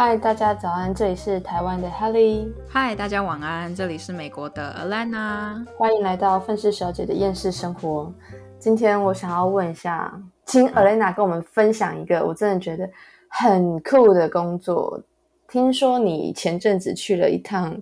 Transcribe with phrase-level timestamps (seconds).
[0.00, 2.52] 嗨，大家早安，这里是台湾的 Helly。
[2.68, 5.66] 嗨，大家晚安，这里是美国的 Alana。
[5.76, 8.14] 欢迎来到愤世小姐的厌世生活。
[8.60, 12.88] 今天我想要问一下，请 Alana 跟我们分享一个我真的觉得
[13.28, 15.02] 很酷的工作。
[15.48, 17.76] 听说你前阵子去了一趟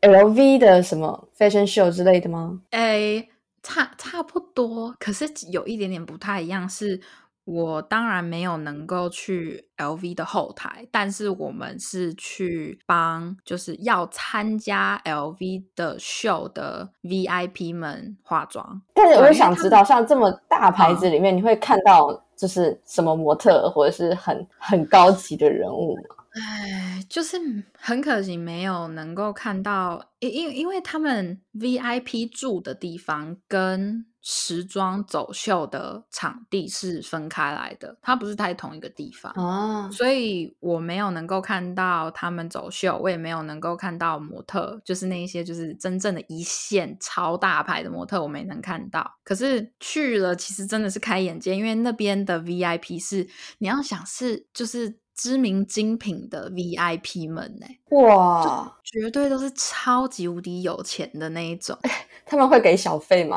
[0.00, 2.58] LV 的什么 Fashion Show 之类的吗？
[2.70, 3.28] 哎，
[3.62, 6.98] 差差不多，可是有一点点不太一样是。
[7.44, 18.82] 我当然没有能够去 LV 的后台，但是我们是去帮就是要参加 LV 的秀的 VIP 们化妆。
[18.94, 26.02] 但是我就想知道，像这么大牌子里面，你会看到就是什么模特或者是很很高级的人物吗？
[26.32, 27.36] 哎，就是
[27.76, 49.18] 很可惜没有能够看到，因因因为他们 VIP 住的地方跟时装走秀的场地是分开来的，它不是在同一个地方哦，所以我没有能够看到他们走秀，我也没有能够看到模特，就是那一些就是真正的一线超大牌的模特，我没能看到。
[49.24, 55.00] 可是去了，其实真的是开眼界，因为那边的 VIP 是你要想是就是。
[55.20, 57.66] 知名精品的 VIP 们呢？
[57.90, 61.78] 哇，绝对都是超级无敌有钱的那一种。
[62.24, 63.36] 他们会给小费吗？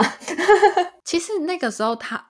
[1.03, 2.25] 其实那个时候，他，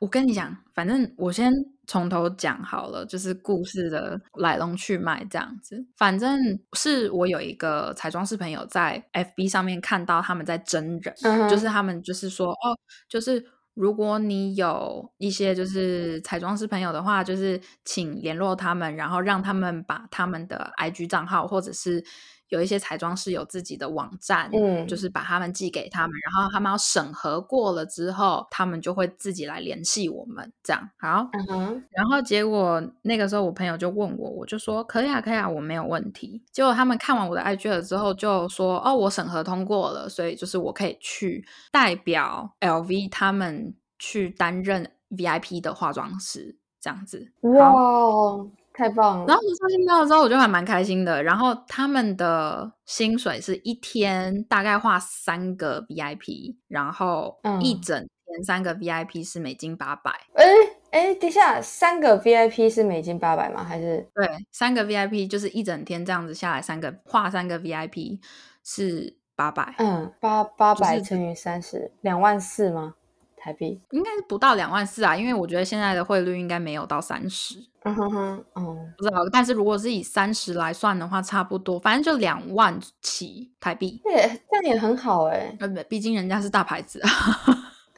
[0.00, 1.52] 我跟你讲，反正我先
[1.86, 5.86] 从头讲好了，就是故事的来龙去脉这样子。
[5.96, 12.76] 反正是我有一个彩妆师朋友在 FB 上面看到他们在真人，就是他们就是说，哦，
[13.08, 13.46] 就是。
[13.80, 22.04] 如果你有一些就是彩妆师朋友的话，就是请联络他们，然后让他们把他们的 IG 账号，或者是
[22.48, 31.28] 有一些彩妆师有自己的网站，嗯，就是把他们寄给他们，然后他们要审核过了之后，他们就会自己来联系我们，这样好。
[31.32, 31.84] 嗯哼。
[31.92, 36.42] 然后结果那个时候我朋友就问我，我就说可以啊，可以啊，我没有问题。
[36.52, 43.74] 结果他们看完我的 IG 了之后，就说哦，我审核通过了，所以就是我可以去代表 LV 他们。
[44.00, 49.26] 去担任 VIP 的化妆师，这样子哇，太棒了！
[49.26, 51.22] 然后我上听到了之后，我就还蛮开心的。
[51.22, 60.10] 然后他们的薪水是一天大概画三个 VIP，然后一整天三个 VIP 是美金八百。
[60.34, 60.46] 哎
[60.92, 63.62] 哎，等下三个 VIP 是美金八百吗？
[63.62, 68.18] 还是对，三个 VIP 就是一整天这样子下来，三个画三个 VIP
[68.64, 69.74] 是八百。
[69.78, 72.94] 嗯，八八百乘以三十，两万四吗？
[73.40, 77.56] 台币应该是不到两万四啊，因为我觉得现在的汇率应该没有到三十。
[77.82, 79.16] 嗯哼哼，哦，不知道。
[79.32, 84.00] 但是如果是以三十来算的话，差不多，反正就两万起台币。
[84.04, 85.56] 对，这样也很好哎。
[85.58, 87.10] 呃，毕竟人家是大牌子啊。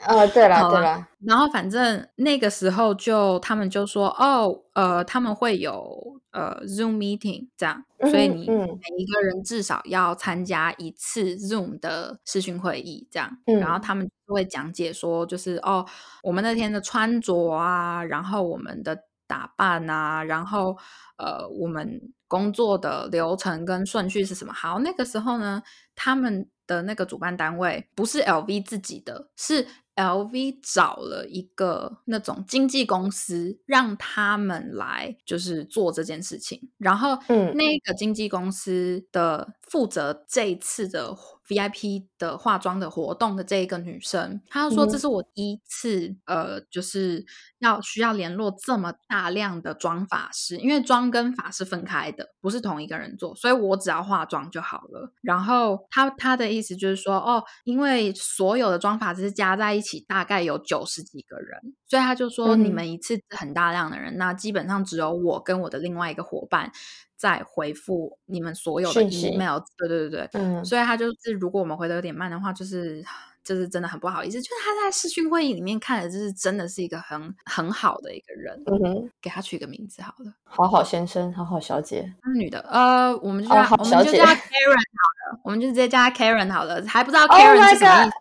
[0.07, 15.87] 呃，对了对了，然后反正那个时候就他们就说，哦，呃，他们会有呃 Zoom meeting 这样，所以你每一个人至少要参加一次 Zoom 的视讯会议这样，然后他们会讲解说，就是哦，
[16.23, 20.77] 我们那天的穿着啊，然后我们的打扮啊，然后
[21.17, 24.53] 呃，我们工作的流程跟顺序是什么？
[24.53, 25.63] 好，那个时候呢，
[25.95, 29.67] 他们的那个主办单位不是 LV 自己的，是。
[29.95, 36.71] LV 找了一个那种经纪公司，让他们来就是做这件事情。
[36.79, 41.15] 然后，嗯，那个经纪公司的负责这一次的
[41.47, 47.27] VIP 的化妆的活动的这一个女生，她说：“这是我第一次，呃，就是
[47.59, 66.71] 要需要联络这么大量的妆法师，因为妆跟法是分开的，不是同一个人做，所以我只要化妆就好了。”然后她她的意思就是说：“哦，因为所有的妆法师加在一。”起大概有九十几个人，所以他就说你们一次很大量的人，那基本上只有我跟我的另外一个伙伴
[67.17, 69.59] 在回复你们所有的 email。
[69.77, 73.05] 对对对对，嗯，所以他就是如果我们回的有点慢的话，就是
[73.45, 74.41] 就是真的很不好意思。
[74.41, 78.63] 就是他在视讯会议里面看的，就是真的是一个很很好的一个人。
[78.67, 88.15] 嗯哼，给他取个名字好了，好好先生，好好小姐，是女的，呃，我们就叫我们就叫 Karen 好了，我们就直接叫她 Karen 好了，还不知道 Karen 是什么意思。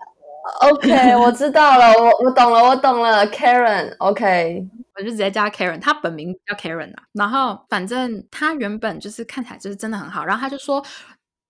[0.62, 7.04] OK，我知道了，我我懂了，我懂了，Karen，OK，我就直接叫 Karen，他本名叫 Karen 啊。
[7.14, 10.84] 然后反正他原本就是看起来就是真的很好，然后他就说，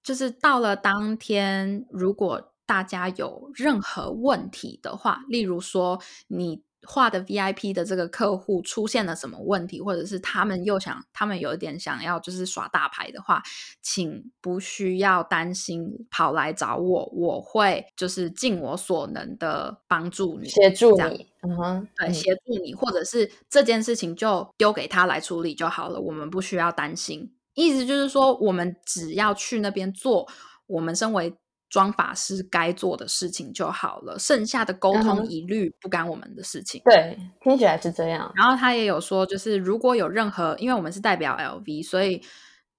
[0.03, 6.63] 就是到了当天，如果大家有任何问题的话，例如说你。
[6.87, 13.41] 画的 VIP 的这个客户出现了什么问题，或者是他们又想，他们有一点想要就是耍大牌的话，
[13.81, 27.33] 请不需要担心，跑来找我，我会就是尽我所能的帮助你，协助你，嗯哼，对，协助你，或者是这件事情就丢给他来处理就好了，我们不需要担心。
[27.53, 30.27] 意思就是说，我们只要去那边做
[30.67, 31.35] 我们身为
[31.71, 36.79] 妆法师该做的事情就好了，剩下的沟通一律不干我们的事情。
[36.85, 38.31] 对，听起来是这样。
[38.35, 42.21] 然后他也有说，就是如果有任何，因为我们是代表 LV，所以。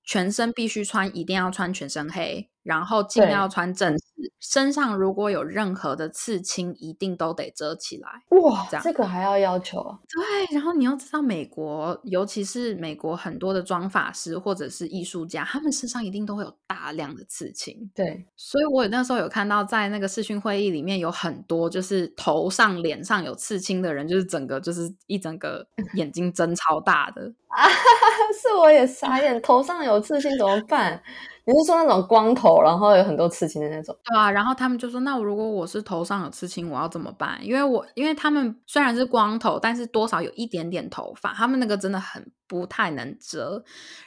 [0.04, 4.04] 全身必须穿，一定要穿全身黑，然后尽量要穿正式。
[4.38, 8.08] 身上如果有任何的刺青，一定都得遮起来。
[8.40, 9.80] 哇，这个还要要求？
[10.08, 17.90] 对，然后你要知道，美国尤其是美国很多的妆发师或者是艺术家，他们身上一定都会有大量的刺青。
[17.94, 27.32] 对，所以我那时候有看到，在那个视讯会议里面，有很多就是头上、脸上有刺青的人，就是整个就是一整个 眼睛睁超大的。
[27.52, 27.68] 啊，
[28.32, 31.00] 是我也傻眼，头上有刺青怎么办？
[31.44, 33.96] 你是说那种光头，然后有很多刺青的那种？
[34.04, 37.38] 对啊，然后他们就说，那如果我是头上有刺青，我要怎么办？
[37.42, 43.62] 因为我因为他们虽然是光头，但是多少有一点点头发，他们那个真的很不太能遮。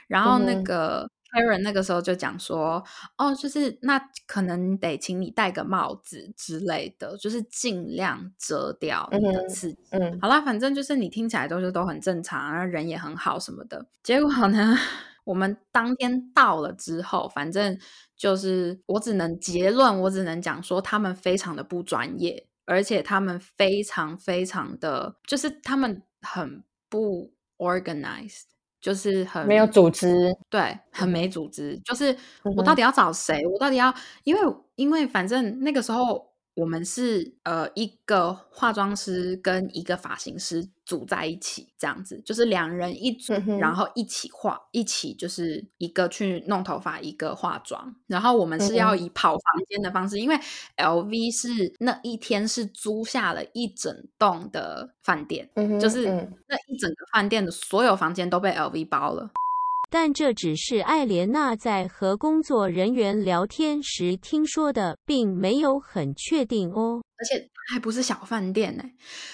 [0.08, 1.10] 然后那个。
[1.36, 2.82] Karen 那个时候就讲说，
[3.18, 9.78] 哦，就是那可能得请你戴个帽子之类的，就是尽量遮掉你的刺激。
[9.90, 13.86] 嗯，好啦，反正就是你听起来都是都很正常，然后人也很好什么的。
[14.02, 14.78] 结果呢，
[15.26, 17.78] 我们当天到了之后，反正
[18.16, 28.44] 就是我只能结论，我只能讲说他们非常的不专业，而且他们非常非常的，就是他们很不 organized。
[28.80, 31.78] 就是很没有组织，对，很没组织。
[31.84, 32.16] 就是
[32.56, 33.46] 我到底要找谁？
[33.48, 33.94] 我到底要，
[34.24, 34.42] 因为
[34.76, 36.34] 因为反正那个时候。
[36.58, 47.96] 我们是呃一个化妆师跟一个发型师组在一起，这样子就是两人一组，然后一起化，一起就是一个去弄头发，一个化妆。
[48.08, 50.40] 然后我们是要以跑房间的方式，因为
[50.78, 55.50] LV 是那一天是租下了一整栋的饭店，
[55.80, 59.32] 就是那一整个饭店的所有房间都被 LV 包了。
[59.92, 67.02] 但这只是艾莲娜在和工作人员聊天时听说的，并没有很确定哦。
[67.18, 68.84] 而且还不是小饭店呢，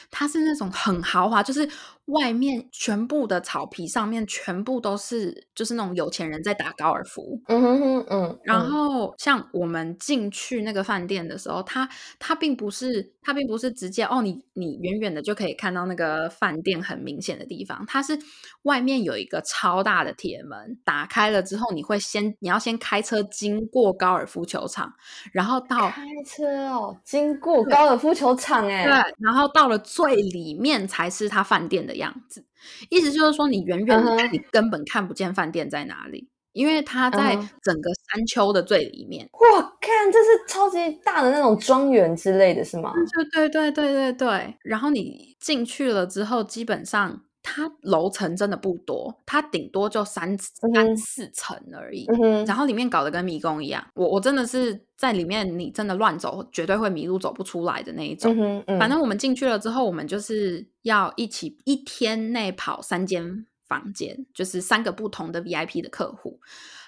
[0.09, 1.69] 它是那种很豪华，就是
[2.11, 7.41] 外面全部的草皮上面全部都是，就是那种有钱人在打高尔夫。
[7.47, 8.39] 嗯哼哼，嗯。
[8.43, 18.19] 然后像我们进去那个饭店的时候，它它并不是它并不是直接哦，你你远远的就可以看到那个饭店很明显的地方，它是
[18.63, 24.93] 外面有一个超大的铁门，打开了之后，你会先你要先开车经过高尔夫球场，
[25.31, 27.63] 然后到开车哦，经过。
[27.71, 32.45] 高尔夫球场哎，对，然后到了最里面才是他饭店的样子，
[32.89, 39.29] 意思就是说你远远的你根本看不见饭店在哪里，因为它在整个山丘的最里面。
[39.33, 42.93] 哇，看这是超级大的那种庄园之类的是吗？
[42.93, 47.23] 就对对对对对，然后你进去了之后，基本上。
[47.43, 52.07] 它楼层真的不多，它顶多就三三四层而已，
[52.45, 53.85] 然后里面搞得跟迷宫一样。
[53.95, 58.63] 我我真的是在里面，你真的乱走，绝对会迷路，走不出来的那一种。
[58.79, 66.39] 反正我们进去了之后，我们就是要一起一天内跑三间房间，就是三个不同的 VIP 的客户。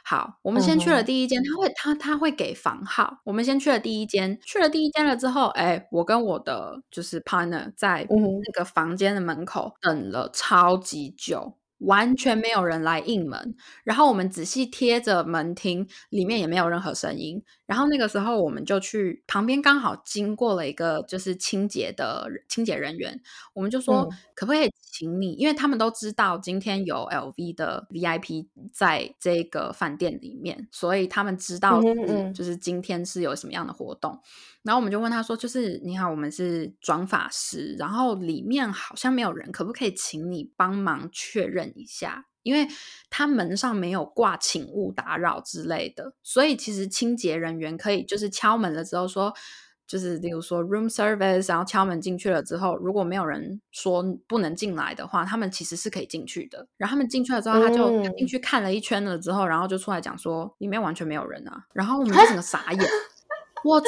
[0.03, 3.21] 好，我们先去了第一间，他会他他会给房号。
[3.23, 11.57] 我们先去了第一间，去了第一间了之后，哎，我跟我的就是 partner 在那个房间的门口等了超级久。
[11.79, 17.43] 完全没有人来应门，然后我们仔细贴着门听，里面也没有任何声音。
[17.65, 23.19] 然后那个时候，我们就去旁边，刚好经过了一个就是清洁的清洁人员，
[23.53, 31.81] 我们就说可不可以请你，因为他们都知道今天有 LV 的 VIP 在这个饭店里面，所以他们知道
[32.31, 34.19] 就是今天是有什么样的活动。
[34.61, 42.27] 然后我们就问他说：“就是你好，我们是妆法师，然后里面好像没有人，可不可以请你帮忙确认一下？
[42.43, 42.67] 因为
[43.09, 49.33] 他门上没有挂‘请勿打扰’之类的，所以其实清洁人员可以就是敲门了之后说，
[49.87, 56.65] 就是例如说 room service，然后敲门进去了之后，如果没有人说不能进来的话，他们其实是可以进去的。
[56.77, 61.65] 然后他们进去了之后，他就进去看了一圈了之后，然后就出来讲说里面完全没有人啊。
[61.73, 62.79] 然后我们就整个傻眼。
[63.65, 63.87] ”我超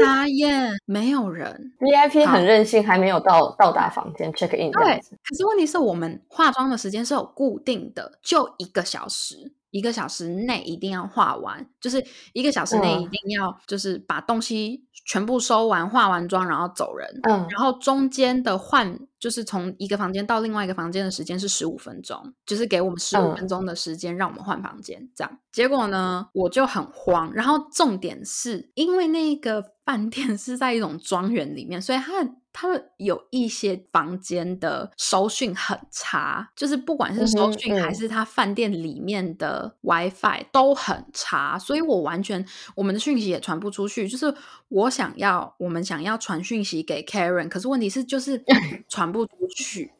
[0.00, 1.72] 傻眼，没有人。
[1.80, 4.70] VIP 很任性，还没有到到达房间 check in。
[4.70, 17.08] 对，可是问题是我们化妆的时间是有固定的，就一个小时，一个小时内一定要化完，就是一个小时内一定要就是把东西全部收完，化完妆然后走人。
[17.28, 18.98] 嗯，然后中间的换。
[19.18, 25.38] 就是从一个房间到另外一个房间的时间是十五分钟，就是给我们十五分钟的时间让我们换房间，这样。
[25.50, 27.32] 结果呢，我就很慌。
[27.34, 32.12] 然后重点是因为那个饭店是在一种庄园里面，所以他
[32.52, 44.06] 他们有一些房间的收讯很差，就是不管是收讯还是它饭店里面的 WiFi 都很差，所以我完全我们的讯息也传不出去。
[44.06, 44.34] 就是
[44.68, 48.44] 我想要我们想要传讯息给 Karen，可是问题是就是
[48.90, 49.90] 传不出去。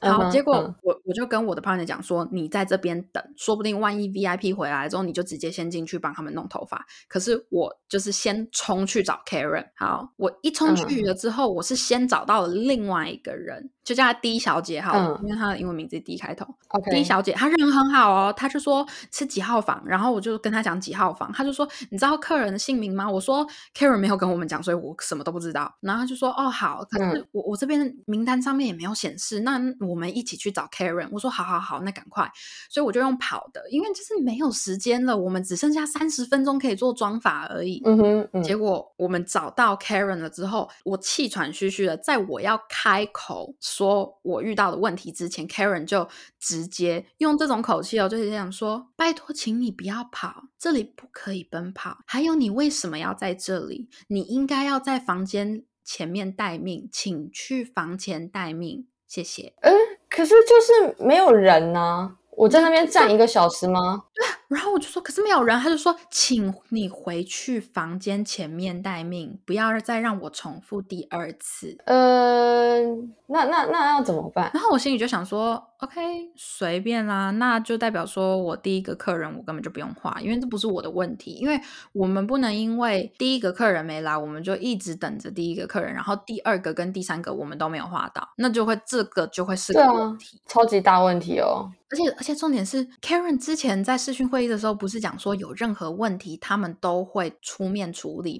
[0.00, 6.84] 好，结果我我就跟我的 partner 讲说，你在这边等，说不定万一 VIP 回来之后，你就直接先进去帮他们弄头发。
[7.08, 9.66] 可是我就是先冲去找 Karen。
[9.76, 13.70] 好，我一冲去了之后，我是先找到了另外一个人。
[13.84, 16.46] 就叫她 D 小姐好，因为她的英文名字 D 开头。
[16.90, 23.10] D 小姐她人很好哦，她就说是几号房，然后我就跟她讲几号房，她就说你知道客人的姓名吗？
[23.10, 25.74] 我说 Karen 没有跟我们讲，所以我什么都不知道。
[25.80, 31.08] 然后她就说哦好，可是我我这边名单上面也没有显示，那我们一起去找 Karen。
[31.10, 32.30] 我说好好好，那赶快，
[32.68, 37.82] 所以我就用跑的，因为就是没有时间了，我们只剩下三十分钟可以做妆法而已。
[37.84, 43.54] 嗯哼，结果我们找到 Karen 了之后，我气喘吁吁的，在我要开口。
[43.60, 51.98] 说我遇到的问题之前，Karen 就直接用这种口气哦，就是这样说：“拜托，请你不要跑，这里不可以奔跑。
[52.06, 53.88] 还有，你为什么要在这里？
[54.08, 59.74] 你应该要在房间前面待命，请去房前待命，谢谢。”嗯，
[60.08, 62.14] 可是就是没有人呢。
[62.32, 64.04] 我在那边站一个小时吗？
[64.48, 71.76] 对，然后我就说，可是没有人，他就说，请你回去房间前面待命，不要再让我重复第二次。
[71.86, 72.80] 呃，
[73.26, 74.50] 那那那要怎么办？
[74.54, 76.00] 然后我心里就想说，OK，
[76.34, 81.60] 随便啦，那就代表说我第一个客人我根本就不用画，因为这不是我的问题，因为
[81.92, 91.70] 我们不能因为第一个客人没来，我们就一直等着第一个客人，然后第二个跟第三个我们都没有画到，那就会这个就会是个问题，超级大问题哦。
[91.90, 98.38] 而且而且重点是，Karen 之前在视讯会议的时候，不是讲说有任何问题，他们都会出面处理，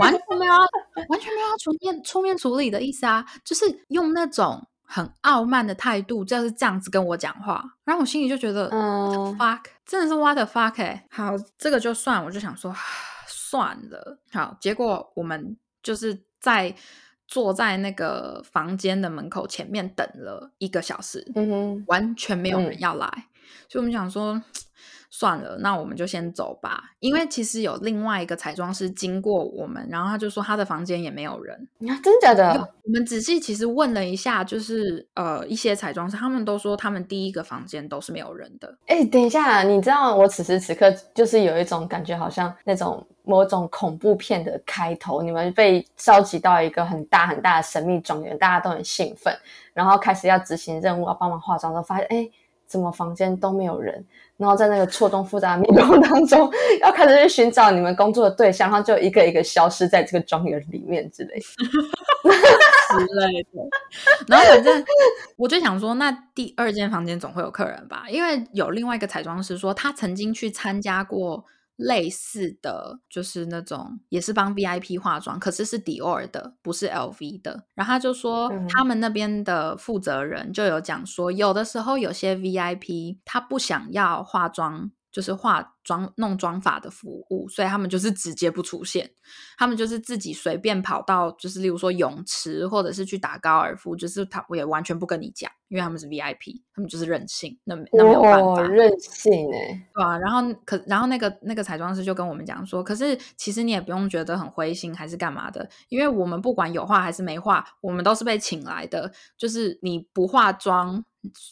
[0.00, 0.52] 完全没有
[1.08, 12.74] 完全没有出面出面处理的意思啊，就是用那种很傲慢的态度，就是这样子跟我讲话，然后我心里就觉得，嗯，fuck，真的是 what the fuck 哎，好，这个就算，我就想说
[13.26, 16.74] 算了，好，结果我们就是在。
[17.32, 23.06] 坐在那个房间的门口前面等了一个小时，嗯哼，完全没有人要来，
[23.68, 24.42] 所以我们想说。
[25.10, 26.92] 算了，那我们就先走吧。
[27.00, 31.68] 因为其实有另外一个彩妆师经过我们，然后他就说他的房间也没有人。
[31.88, 32.74] 啊，真的假的？
[32.84, 38.72] 我们仔细其实问了一下，就是呃一些彩妆师，他们都说他们第一个房间都是没有人的。
[38.86, 49.36] 哎，等一下，你知道我此时此刻就是有一种感觉，好像那种某种恐怖片的开头，你们被召集到一个很大很大的神秘庄园，大家都很兴奋，
[49.74, 52.30] 然后开始要执行任务，要帮忙化妆，之后发现哎。
[52.70, 54.06] 怎么房间都没有人？
[54.36, 56.48] 然后在那个错综复杂的迷宫当中，
[56.80, 63.68] 要开始去寻找你们工作的对象，然后就一个一个消失在这个庄园里面之类 之类的。
[64.28, 64.84] 然后反正
[65.36, 68.04] 我就想说，那第二间房间总会有客人吧？
[68.08, 71.44] 因为有另外一个彩妆师说，他曾经去参加过。
[71.80, 77.64] 类似的就是那种也是帮 VIP 化妆，可是是 Dior 的，不是 LV 的。
[77.74, 84.90] 然后他就说，他们那边的负责人就有讲说，有的时候有些 VIP 他不想要化妆。
[85.10, 89.10] 就是化妆弄妆法的服务，所以他们就是直接不出现，
[89.58, 111.04] 他们就是自己随便跑到，就是例如说泳池或者是去打高尔夫，就是他我也完全不跟你讲，因为他们是 VIP，他们就是任性，那那没有办法，任性哎，对啊，然后可然后那个那个彩妆师就跟我们讲说，可是其实你也不用觉得很灰心还是干嘛的，因为我们不管有化还是没化，我们都是被请来的，就是你不化妆。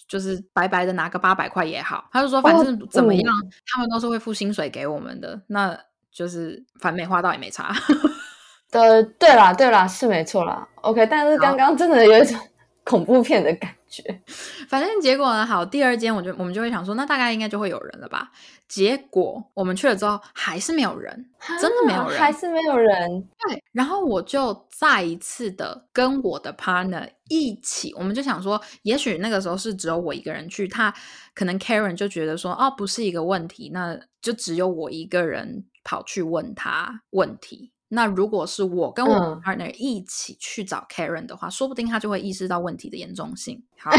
[0.08, 3.32] 就是白白的拿个八百块也好，他就说反正怎么样，
[3.66, 5.78] 他们都是会付薪水给我们的，那
[6.10, 7.75] 就是反美化倒也没差。
[8.70, 10.66] 呃，对啦，对啦，是没错啦。
[10.82, 12.38] OK，但是刚刚真的有一种
[12.84, 14.23] 恐怖片的感觉。
[14.68, 18.30] 反正结果呢，好，第二间我就我们就会想说，那大概应该就会有人了吧。
[18.68, 22.99] 结果我们去了之后还是没有人，真的没有人，还是没有人。
[23.49, 30.95] 对，然后我就再一次的跟我的 partner 一起，我们就想说，也许那个时候是只有我一个人去，他
[31.35, 37.73] 可能 Karen 就觉得说，哦，不是一个问题，那就只有我一个人跑去问他问题。
[37.88, 43.62] 那如果是我跟我 partner 一起去找 Karen 的话，说不定他就会意识到问题的严重性。
[43.78, 43.90] 好，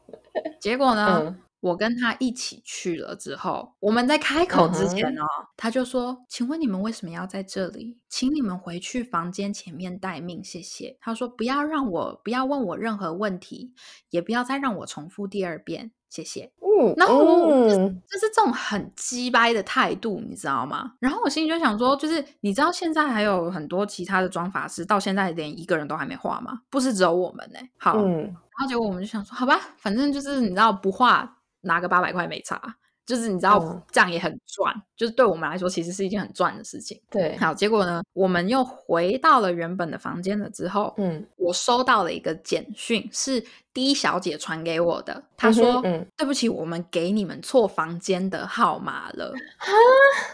[0.60, 1.36] 结果呢？
[1.60, 5.26] 我跟他一起去了之后，我们在开口之前哦，
[5.58, 7.98] 他就说：“请问你们为什么要在这里？
[8.08, 13.74] 请你们回去房间前面待命，谢谢。”他说：“不要让我，不要问我任何问题，
[14.08, 17.70] 也不要再让我重复第二遍，谢谢。”嗯，然后就
[18.18, 20.92] 是这种很鸡掰的态度，你知道吗？
[21.00, 26.60] 然后我心里就想说，就是你知道现在还有很多其他的妆法师，到现在连一个人都还没画吗？
[26.68, 27.58] 不是只有我们呢。
[27.78, 31.38] 好，嗯然后结果我们就想说，好吧，反正就是你知道不画。
[31.62, 32.58] 拿个八百块没差，
[33.04, 33.58] 就是你知道
[33.92, 36.98] 这样也很赚，就是对我们来说其实是一件很赚的事情。
[37.10, 43.44] 对，好，结果呢，我们又回到了原本的房间了之后，嗯，我收到了一个简讯是。
[43.72, 45.80] D 小姐传给我的，她说
[46.18, 49.32] ：“对不起，我们给你们错房间的号码了。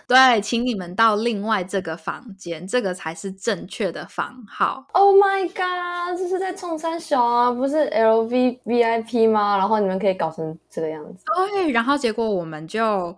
[0.08, 4.86] 对，请你们到另外这个房间，这个才是正确的房号。
[4.94, 6.18] ”Oh my god！
[6.18, 9.58] 这是在冲三小啊，不是 LV VIP 吗？
[9.58, 11.22] 然后你们可以搞成这个样子。
[11.52, 13.14] 对，然后结果我们就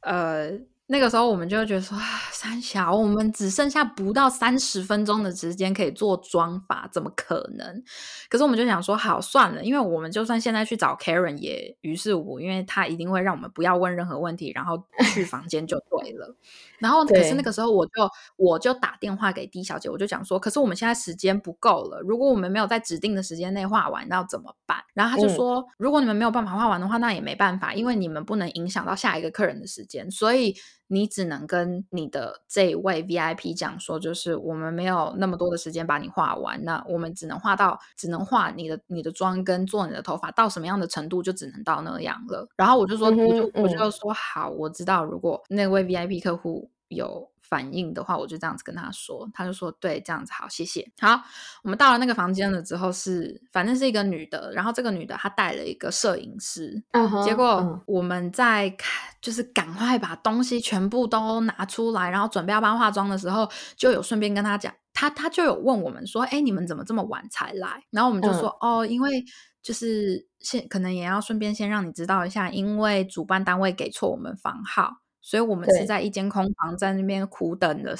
[0.00, 0.50] 呃。
[0.92, 7.82] 那个时候我们就觉得说啊，三小，我们只剩下不到三十分钟的时间可以做妆法，怎么可能？
[8.28, 14.84] 可是我们就想说，好算了，因为我们就算现在去找 Karen 也于事无补，因为他一定会让我们不要问任何问题，然后
[15.14, 16.36] 去 房间就对了。
[16.78, 17.92] 然后可是那个时候我就
[18.36, 24.78] 我就打电话给 D 小姐，我就讲说，可是我们现在时间不够了，如果我们没有在指定的时间内画完，那要怎么办？
[24.92, 30.54] 然后他就说，如果你们没有办法画完的话，那也没办法，因为你们不能影响到下一个客人的时间，所以。
[30.88, 42.46] 你只能跟你的这位 VIP 讲说，就是我们没有那么多的时间把你画完，那我们只能画到，只能画你的你的妆跟做你的头发到什么样的程度，就只能到那样了。
[42.56, 47.31] 然后我就说，我就我就说好，我知道，如果那位 VIP 客户有。
[47.52, 50.90] 反应的话，我就这样子跟他说，他就说对，这样子好，谢谢。
[50.98, 51.20] 好，
[51.62, 56.82] 我们到了那个房间了之后，是反正是一个女的，然后这个女的她带了一个摄影师，
[57.22, 67.84] 结果我们在看，就是赶快把东西全部都拿出来，然后准备要帮化妆的时候，就有顺便跟他讲，他他就有问我们说，哎，你们怎么这么晚才来？
[67.90, 69.22] 然后我们就说，哦，因为
[69.62, 75.01] 就是先可能也要顺便先让你知道一下，因为主办单位给错我们房号。
[75.22, 77.96] 所以我们是在一间空房，在那边苦等了。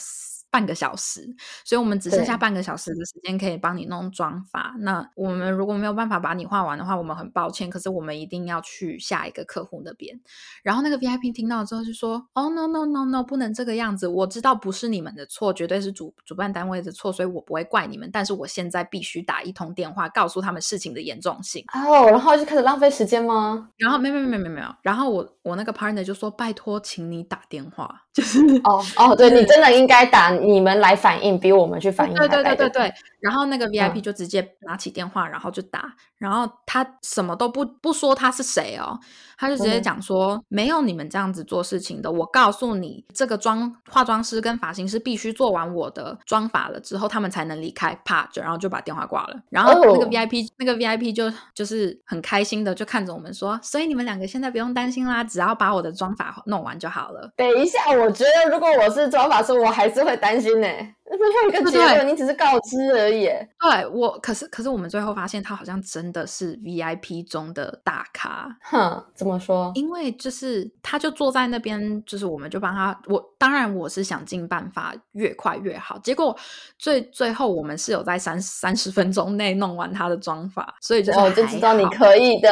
[0.53, 1.27] 半个小时，
[1.65, 4.75] 所以我们只剩下半个小时的时间可以帮你弄妆发。
[4.81, 7.71] 那我们如果没有办法把你画完的话，我们很抱歉。
[7.71, 10.21] 可是我们一定要去下一个客户那边。
[10.63, 14.07] 然后那个 VIP 听到之后就说：“哦，no no no no，不能这个样子。
[14.07, 18.11] 我知道不是你们的错，绝对是主主办单位的错，所以我不会怪你们。
[18.13, 21.65] 但是我现在必须打一通电话，告诉他们事情的严重性。
[21.73, 23.71] 哦，然后就开始浪费时间吗？
[23.79, 24.67] 然后没没没没没有。
[24.83, 28.03] 然后我我那个 partner 就说：拜托，请你打电话。
[28.13, 32.95] 就是哦哦，对你真的应该打。”你们来反应比我们去反应对对对对对。
[33.23, 38.99] 然后那个 VIP 就直接拿起电话，然后就打，然后他什么都不不说他是谁哦，
[39.39, 42.11] 他就直接讲说没有你们这样子做事情的。
[42.11, 47.93] 我告诉你，这个妆化妆师跟发型师必须做完我的妆法了之后，他们才能离开。
[48.05, 49.41] 啪，就然后就把电话挂了。
[49.49, 57.31] 然后那个 VIP 那个 VIP 就就是很开心的就看着我们说，所以你们两个现在不用担心啦，只要把我的妆法弄完就好了。
[57.37, 60.67] 等一下，我觉得如果我是妆法师，我还是会担心呢。
[61.17, 63.25] 最后一个结论，你只是告知而已。
[63.27, 68.57] 对我，可是可是我们最后发现，他好像真的是 VIP 中的大咖。
[68.63, 69.71] 哼，怎么说？
[69.75, 72.99] 因为就是他就坐在那边，就是我们就帮他。
[73.07, 75.99] 我当然我是想尽办法越快越好。
[75.99, 76.39] 结果
[76.79, 82.49] 最最后我们是有在三三十分钟内弄完他的妆发，所以就是我就知道你可以的。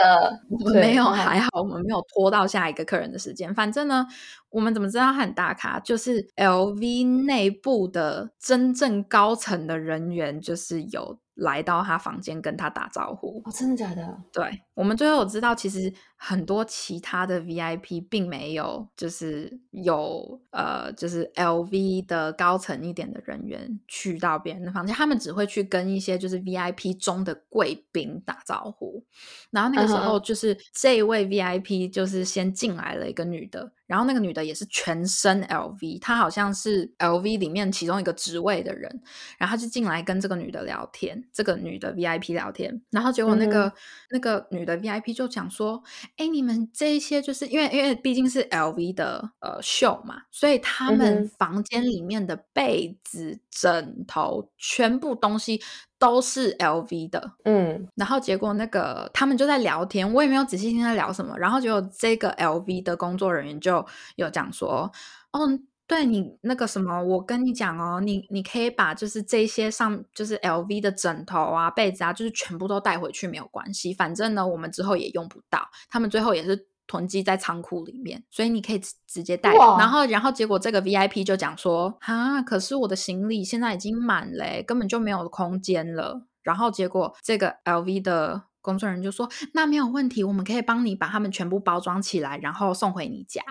[0.75, 3.55] 没有还好，我们没有拖到下一个客人的时间。
[3.55, 4.05] 反正呢。
[4.51, 5.79] 我们怎么知道他很大咖？
[5.79, 11.21] 就是 LV 内部的真正高层的人员，就是有。
[11.41, 14.15] 来到他房间跟他打招呼哦，真的假的？
[14.31, 29.05] 对我们最后有知道，其实很多其他的 VIP 并没有，就是有呃，就是 LV 的高层一点的人员去到别人的房间，他们只会去跟一些就是 VIP 中的贵宾打招呼。
[29.51, 38.91] 然后那个时候，就是这一位 VIP 就是先进来了一个女的，然后那个女的也是全身 LV，她好像是 LV 里面其中一个职位的人，
[39.37, 41.23] 然后她就进来跟这个女的聊天。
[41.33, 43.71] 这个女的 VIP 聊天，然后结果那个
[44.11, 45.83] 那个女的 VIP 就讲说
[46.17, 55.61] ：“哎，你们这一些就是因为因为毕竟是 LV 的呃秀嘛，所以他们房间里面的被子、枕头，全部东西
[55.99, 63.85] 都是 LV 的。”嗯，然后结果那个他们就在聊天，我也没有仔细听他聊什么，然后结果这个 LV 的工作人员就
[64.17, 64.91] 有讲说
[65.33, 65.59] ：“哦。”
[65.91, 75.69] 对你那个什么，我跟你讲哦，你你可以把就是这些上就是 L V 的枕头啊、被子啊，就是全部都带回去没有关系，反正呢，我们之后也用不到。
[75.89, 79.53] 他们最后也是囤积在仓库里面，所以你可以直接带。
[79.53, 86.25] 然后，然后结果这个 VIP 就讲说啊，可是我的行李现在已经满嘞，根本就没有空间了。
[86.45, 93.43] 然后结果这个 LV 的工作人员就说，那没有问题，我们可以帮你把它们全部包装起来，然后送回你家，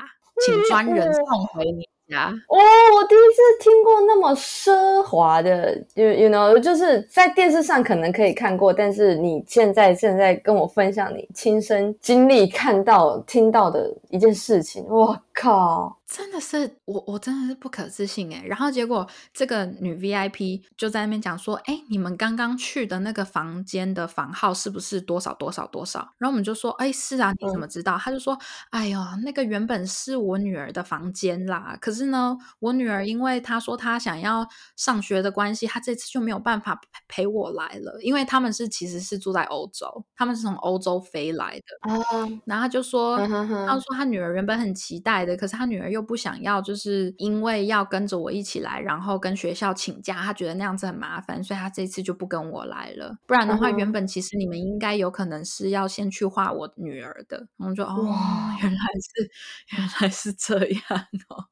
[0.45, 1.83] 请专人送回你。
[2.47, 15.97] 哦，我第一次听过那么奢华的，you you know，就是在电视上可能可以看过，但是你现在正在跟我分享你亲身经历看到听到的一件事情，哇靠！
[16.05, 18.43] 真的是我，我真的是不可置信哎！
[18.43, 28.35] 然后结果这个女 VIP 就在那边讲说：“哎，你们刚刚去的那个房间的房号是不是多少多少多少？”然后我们就说：“哎，是啊，你怎么知道？”他就说
[28.71, 42.27] ：“哎呦，那个原本是我女儿的房间啦，可是呢，我女儿因为她说她想要上学的关系，她这次就没有办法陪我来了，因为他们是其实是住在欧洲，他们是从欧洲飞来的啊。
[42.45, 53.15] 然后就说，他说他女儿原本很期待的，可是他女儿又。”不想要，就是因为要跟着我一起来，然后跟学校请假，他觉得那样子很麻烦，所以他这次就不跟我来了。
[53.27, 57.47] 不然的话，原本其实你们应该有可能是要先去画我女儿的。
[57.57, 57.95] 我们说哦，
[58.59, 59.29] 原来是
[59.77, 60.81] 原来是这样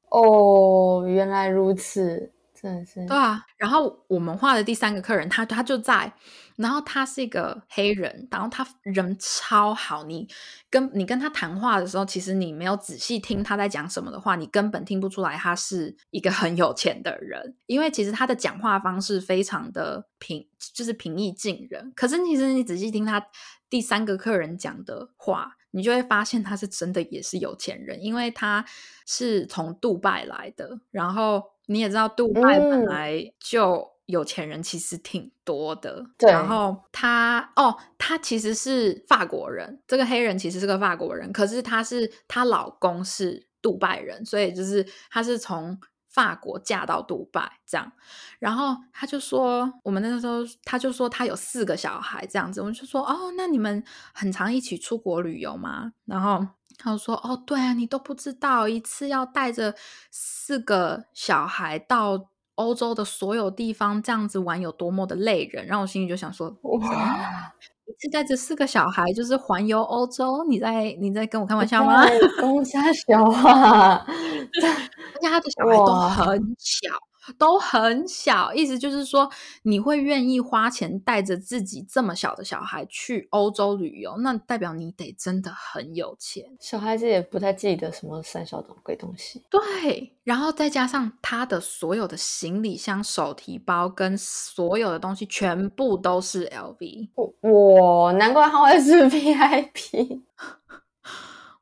[0.09, 3.45] 哦，哦，原来如此，真的是对啊。
[3.57, 6.13] 然后我们画的第三个客人，他他就在。
[6.57, 10.03] 然后他是一个黑人，然后他人超好。
[10.05, 10.27] 你
[10.71, 17.55] 跟你跟他谈话的时候，其实你没有仔细听他在讲什么的话，你根本听不出来他是一个很有钱的人。
[17.67, 21.93] 因为其实他的讲话方式非常的平，就是平易近人。
[21.95, 23.23] 可是其实你仔细听他
[23.69, 28.65] 第三个客人讲的话，你就会发现他是真的也是有钱人，因为他
[29.05, 30.79] 是从杜拜来的。
[30.89, 33.95] 然后你也知道，杜拜本来就。
[34.07, 45.77] 有钱人其实挺多的，然后他哦，他其实是法国人，这个黑人其实是个法国人，可是他是她老公是杜拜人，所以就是他是从
[46.07, 47.91] 法国嫁到杜拜这样，
[48.39, 55.91] 然后他就说，我们那个时候他就说他有四个小孩这样子，我们就说哦，那你们很常一起出国旅游吗？
[56.05, 59.75] 然后他就说哦，对啊，你都不知道一次要带着
[60.11, 62.29] 四个小孩到。
[62.57, 67.53] 欧洲的所有地方这样子玩有多么的累人，然后我心里就想说：哇，
[67.85, 72.03] 一次带着四个小孩就是环游欧洲，你在你在跟我开玩笑吗？
[72.41, 75.85] 公家小啊，而且他的小孩都
[76.25, 76.89] 很小。
[77.37, 79.29] 都很小，意思就是说，
[79.63, 86.45] 你会愿意花钱带着自己这么小的小孩去欧洲旅游，那代表你得真的很有钱。
[86.59, 89.43] 小孩子也不太记得什么三小种鬼东西。
[89.49, 97.09] 对，然后再加上他的所有的行李箱、手提包跟所有的东西，全部都是 LV。
[97.41, 100.21] 哇，难怪他会是 VIP。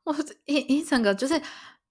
[0.04, 1.40] 我一一整个就是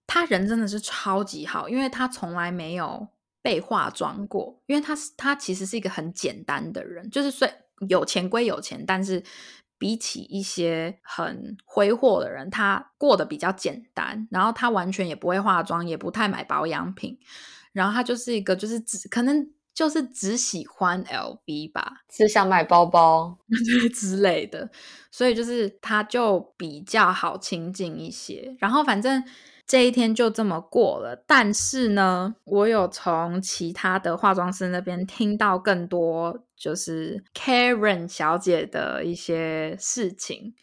[0.07, 3.07] 他人真的是超级好，因为他从来没有。
[3.45, 7.47] 被化妆过，因为他是他其实是一个很简单的人，就是虽
[7.87, 9.23] 有钱归有钱，但是
[9.77, 14.27] 比起一些很挥霍的人，他过得比较简单。
[14.31, 17.19] 然后他完全也不会化妆，也不太买保养品。
[17.71, 23.37] 然后他就是一个就是只可能就是只喜欢 LV 吧，只想买包包
[23.93, 24.71] 之类的，
[25.11, 28.55] 所以就是他就比较好亲近一些。
[28.57, 29.23] 然后反正。
[29.67, 40.53] 这一天就这么过了，但是呢，我有从其他的化妆师那边听到更多，就是 Karen 小姐的一些事情。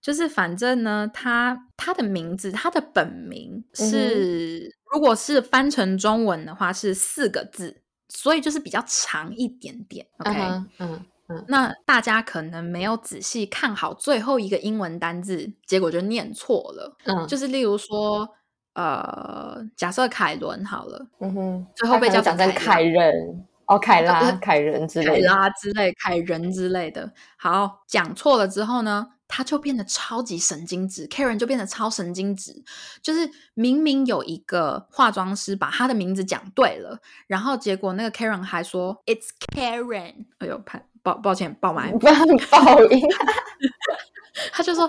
[0.00, 10.06] 就是反正呢，她她的名字，她的本名是，如果是翻成中文的话是四个字，所以就是比较长一点点。
[10.18, 10.38] OK，
[10.78, 16.96] 嗯嗯，那大家可能没有仔细看好最后一个英文单字，结果就念错了。
[17.06, 18.28] 嗯，就是例如说。
[18.74, 27.12] 呃，假设凯伦好了，嗯哼，最后被叫成凯人哦，凯拉、凯人之类、凯拉之类、凯人之类的。
[27.36, 32.62] 好，讲错了之后呢，他就变得超级神经质，Karen 就变得超神经质。
[33.00, 40.26] 就是明明有一个化妆师把他的名字讲对了，然后结果那个 Karen 还说 It's Karen。
[40.38, 41.90] 哎呦，抱抱抱歉，爆麦，
[42.50, 43.02] 爆音。
[44.52, 44.84] 他就说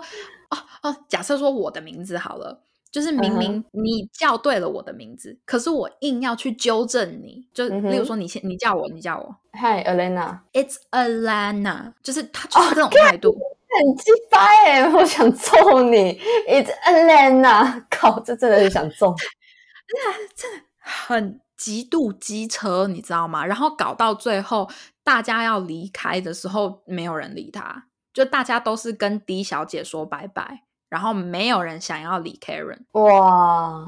[0.50, 2.64] 哦哦，假设说我的名字好了。
[2.96, 7.46] 就是明明你叫对了我的名字，可是我硬要去纠正你。
[7.54, 19.14] 就例如说，你先你叫我，你叫我，Hi，Alana，It's Elena，就是他就是这种态度，很鸡巴哎，我想揍你，It's Elena， 靠，这真的是想揍，
[19.94, 23.46] 那真的很极度机车，你知道吗？
[23.46, 24.70] 然后搞到最后，
[25.04, 30.62] 大家要离开的时候，没有人理他，就大家都是跟 D 小姐说拜拜。
[30.90, 32.80] 然后没有人想要理 Karen。
[32.94, 33.88] 哇，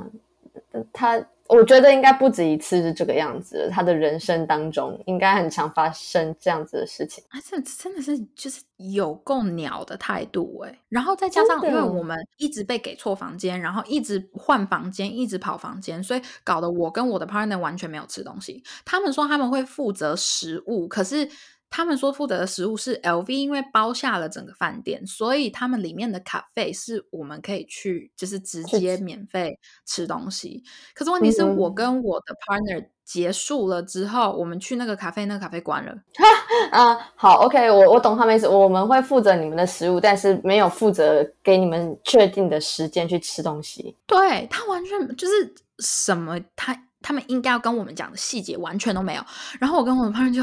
[0.93, 1.25] 他。
[1.49, 7.23] 我觉得应该不止一次是这个样子，他的人生当中应该很常发生这样子的事情。
[7.29, 18.61] 啊，这真的是就是有够鸟的态度哎，然后再加上因为我们一直被给错房间，然后一直换房间，一直跑房间，所以搞得我跟我的 partner 完全没有吃东西。
[18.83, 21.29] 他们说他们会负责食物，可是。
[21.69, 30.63] 他们说负责的食物是 LV，因为包下了整个饭店，所以他们里面的卡费是我们可以去，就是直接免费吃东西。
[30.93, 35.93] 可是问题是我跟我的 partner 结束了之后，我们去那个咖啡，那个咖啡关了。
[36.71, 38.47] 啊，好，OK，我我懂他们意思。
[38.47, 43.95] 我们会负责你们的食物，但是没有负责给你们确定的时间去吃东西。
[44.05, 49.21] 对他完全就是什么，他他们应该要跟我们讲的细节完全都没有。
[49.59, 50.41] 然后我跟我的 partner 就。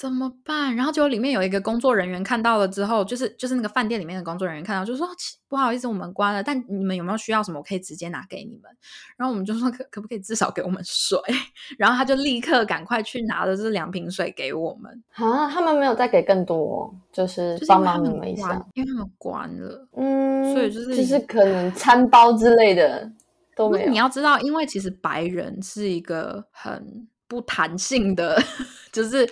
[0.00, 0.74] 怎么办？
[0.74, 5.06] 然后结果里面有一个工作人员看到了之后，就是就是那个饭店里面的工作人员看到，就说
[5.46, 6.42] 不好意思，我们关了。
[6.42, 7.58] 但你们有没有需要什么？
[7.58, 8.70] 我可以直接拿给你们。
[9.18, 11.18] 然后我们就说可可不可以至少给我们水？
[11.76, 15.04] 然后他就立刻赶快去拿了这两瓶水给我们。
[15.16, 19.86] 啊，他们没有再给更多，就是帮忙你们一下，因为他们关了。
[19.98, 23.12] 嗯，所以就是就是可能餐包之类的
[23.54, 23.90] 都没有。
[23.90, 28.42] 你要知道，因为其实白人是一个很不弹性的，
[28.90, 29.30] 就是。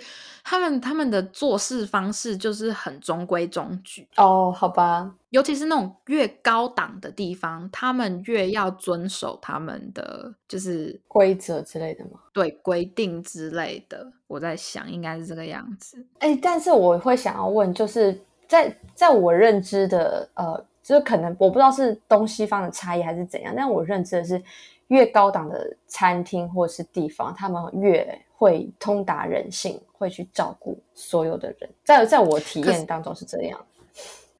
[0.49, 5.13] 他们他们的做事方式就是很中规中矩哦，好吧。
[5.29, 12.19] 尤其是那种越高档的地方，他们越要遵守他们的就是规则之类的吗？
[12.33, 14.11] 对，规定之类的。
[14.25, 16.03] 我在想，应该是这个样子。
[16.17, 24.41] 哎，但是我会想要问，就是在在我认知的呃，就是可能我不知道是东西方的差异还是怎样，但我认知的是，
[24.87, 29.79] 越高档的餐厅或是地方，他们越会通达人性。
[29.99, 33.65] 会去照顾所有的人，在在我体验当中是这样。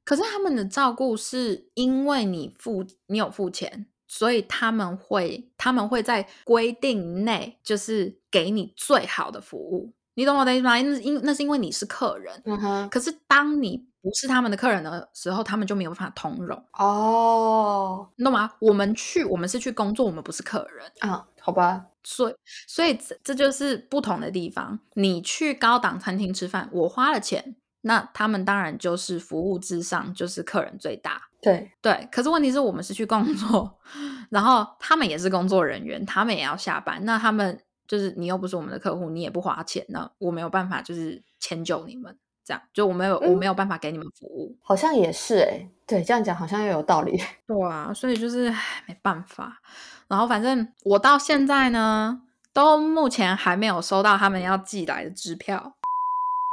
[0.06, 9.92] 可是他们的照顾是因为你付你有付钱，所以他们会他们会在规定内，就是给你最好的服务。
[10.14, 10.82] 你懂我的意思吗？
[10.82, 12.42] 那因那是因为你是客人。
[12.46, 12.90] 嗯哼。
[12.90, 16.58] 可是当你不是他们的客人的时候，他们就没有办法通融。
[16.78, 18.50] 哦，你懂吗？
[18.60, 21.28] 我们去，我们是去工作，我们不是客人啊。
[21.50, 21.88] 好吧。
[22.04, 22.36] 所以，
[22.68, 24.80] 所以这这就是不同的地方。
[24.94, 31.24] 你去高档餐厅吃饭，我花了钱，那他们当然就是服务至上，就是客人最大。
[31.42, 32.08] 对对。
[32.12, 33.80] 可是问题是我们是去工作，
[34.30, 37.04] 然后他们也是工作人员，他们也要下班。
[37.04, 44.58] 那他们就是你又不是我们的客户，你也不花钱，那我没有办法就是迁就你们，这样就我没有我没有办法给你们服务。
[44.62, 47.22] 好像也是哎，对，这样讲好像又有道理。
[47.46, 48.50] 对啊，所以就是
[48.88, 49.62] 没办法。
[50.10, 55.76] 然后反正我到现在呢，都目前还没有收到他们要寄来的支票，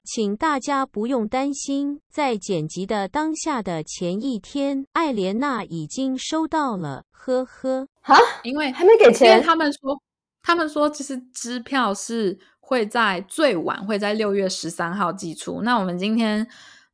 [0.05, 7.89] 请大家不用担心，在剪辑的当下的前一天，艾莲娜已经收到了，呵呵。
[8.03, 9.99] 哈，因为还没给钱，他们说，
[10.43, 15.63] 他们说其实支票是会在最晚会在六月十三号寄出。
[15.63, 16.47] 那我们今天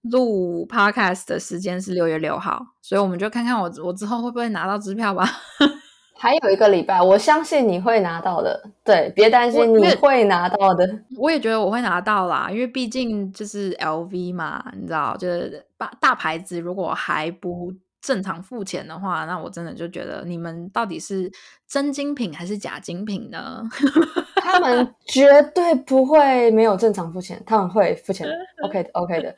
[0.03, 5.29] 录 podcast 的时间是六月六号，所以我们就看看我我之后会不会拿到支票吧。
[6.23, 8.63] 还有一个礼拜，我相信你会拿到的。
[8.85, 10.89] 对，别担心，你会拿到的。
[11.17, 21.29] 我也觉得我会拿到啦，因为毕竟就是 LV 嘛，你知道，就是大大牌子，如果还不正常付钱的话，那我真的就觉得你们到底是
[21.67, 23.61] 真精品还是假精品呢？
[24.41, 28.29] 他们绝对不会没有正常付钱，他们会付钱。
[28.63, 29.35] OK 的，OK 的。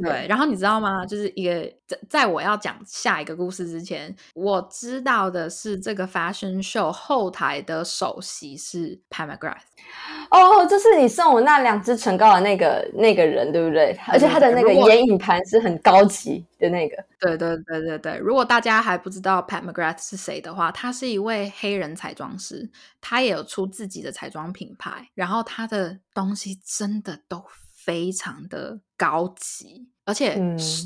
[0.00, 1.04] 对，然后你知道吗？
[1.04, 9.60] 就是一个在在我要讲下一个故事之前，我知道的是这个 fashion show 后台的首席是 Pam McGrath。
[10.30, 13.94] 哦，就是你送我那两支唇膏的那个那个人，对不对？
[14.08, 16.96] 而且他的那个眼影盘是很高级的那个。
[17.20, 18.16] 对对对对对。
[18.16, 27.44] 如果大家还不知道 Pam McGrath 是谁的话，他是一位黑人彩妆师，他也有出自己的彩妆品牌，然后他的东西真的都。
[27.84, 30.40] 非常的高级，而且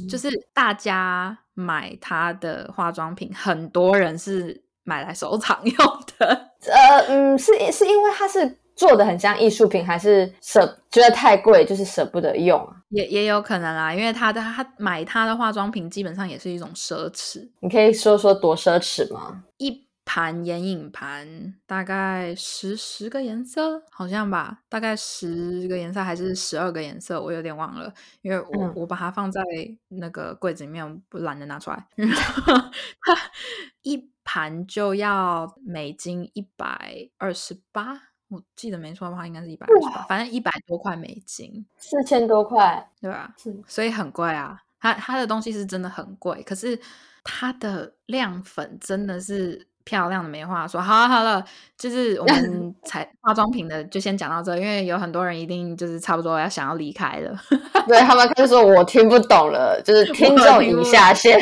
[0.09, 5.75] 就是大家买他的化妆品，很多人是买来收藏 用
[6.19, 6.51] 的。
[6.67, 12.73] 呃，嗯，是是因为它是做的很像艺术品，还是舍觉得太贵，就是舍不得用啊？
[12.89, 17.49] 也也有可能啦，因为他的他买他的化妆品基本上也是一种奢侈。
[17.61, 19.45] 你可以说说多奢侈吗？
[19.59, 19.86] 一。
[20.09, 27.93] 盘眼影盘大概十十个颜色，好像吧，大概十个颜色还是十二个颜色，我有点忘了，
[28.23, 29.43] 因为我我把它放在
[29.89, 31.87] 那个柜子里面，不懒得拿出来。
[33.83, 43.35] 一盘就要美金一百二十八，我记得没错的话，应该是一百二十八，反正一百多块美金，四千多块，对吧？
[43.37, 44.63] 是，所以很贵啊。
[44.79, 46.79] 它它的东西是真的很贵，可是
[47.25, 50.83] 它的亮粉真的是漂亮的没话说。
[50.83, 51.43] 好了好了，
[51.79, 57.35] 就是我们 才化妆品的就先讲到这，因为有很多人一定就是差不多要想要离开了。
[57.87, 61.39] 对他们就说我听不懂了，就是听众已下线。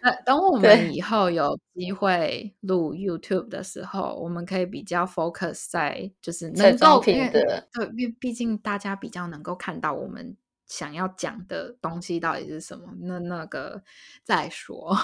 [0.00, 12.84] 那等我 们以后有机会录 YouTube 的时候，我们可以比较 focus 在就是能够因为对，因为毕竟大家比较能够看到我们想要讲的东西到底是什么。
[13.02, 13.82] 那那个
[14.22, 14.96] 再说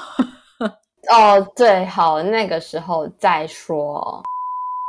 [1.10, 4.22] 哦，对，好，那个时候再说。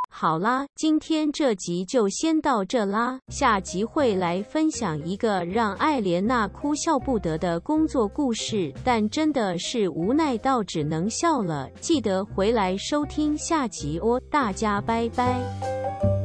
[0.10, 3.20] 好啦，今天这集就先到这啦。
[3.28, 11.70] 下集会来分享一个让艾莲娜哭笑不得的工作故事，但真的是无奈到只能笑了。
[11.82, 16.25] 记得回来收听下集哦，大家拜拜。